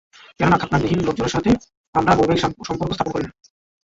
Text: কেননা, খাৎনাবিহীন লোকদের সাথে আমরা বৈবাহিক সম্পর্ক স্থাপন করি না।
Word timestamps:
কেননা, 0.39 0.57
খাৎনাবিহীন 0.61 0.99
লোকদের 1.03 1.29
সাথে 1.29 1.51
আমরা 1.95 2.13
বৈবাহিক 2.15 2.41
সম্পর্ক 2.67 2.91
স্থাপন 2.93 3.11
করি 3.13 3.25
না। 3.25 3.33